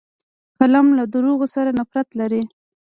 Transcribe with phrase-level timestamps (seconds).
[0.57, 2.41] قلم له دروغو سره نفرت لري